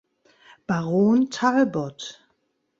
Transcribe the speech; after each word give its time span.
Baron 0.65 1.27
Talbot. 1.29 1.99